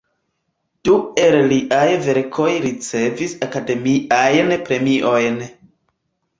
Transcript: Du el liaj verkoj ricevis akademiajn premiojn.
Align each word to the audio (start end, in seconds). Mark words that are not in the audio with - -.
Du 0.87 0.95
el 1.25 1.37
liaj 1.51 1.83
verkoj 2.07 2.49
ricevis 2.65 3.37
akademiajn 3.51 4.59
premiojn. 4.67 5.41